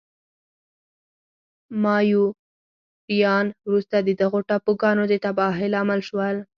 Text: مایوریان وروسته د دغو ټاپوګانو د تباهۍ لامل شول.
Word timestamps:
مایوریان 1.83 3.45
وروسته 3.65 3.95
د 4.01 4.09
دغو 4.21 4.39
ټاپوګانو 4.49 5.03
د 5.11 5.13
تباهۍ 5.25 5.67
لامل 5.73 6.01
شول. 6.09 6.35